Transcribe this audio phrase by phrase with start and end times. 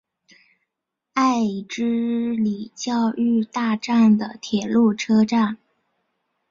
[1.13, 5.59] 爱之里教育大站的铁路车站。